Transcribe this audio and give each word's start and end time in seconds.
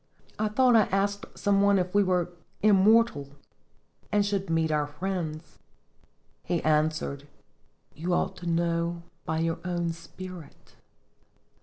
I 0.39 0.47
thought 0.47 0.75
I 0.75 0.85
asked 0.87 1.27
some 1.37 1.61
one 1.61 1.77
if 1.77 1.93
we 1.93 2.01
were 2.01 2.31
immortal 2.63 3.33
and 4.11 4.25
should 4.25 4.49
meet 4.49 4.71
our 4.71 4.87
friends. 4.87 5.59
He 6.43 6.59
answered, 6.63 7.27
'You 7.93 8.11
ought 8.15 8.35
to 8.37 8.47
know 8.47 9.03
by 9.25 9.41
your 9.41 9.59
own 9.63 9.91
spirit.' 9.91 10.75